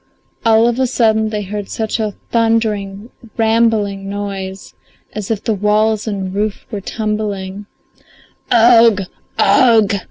All 0.43 0.65
of 0.67 0.79
a 0.79 0.87
sudden 0.87 1.29
they 1.29 1.43
heard 1.43 1.69
such 1.69 1.99
a 1.99 2.15
thundering, 2.31 3.11
rambling 3.37 4.09
noise, 4.09 4.73
as 5.13 5.29
if 5.29 5.43
the 5.43 5.53
walls 5.53 6.07
and 6.07 6.33
roof 6.33 6.65
were 6.71 6.81
tumbling 6.81 7.67
in. 8.49 8.49
"Ugh! 8.49 9.01
Ugh! 9.37 9.93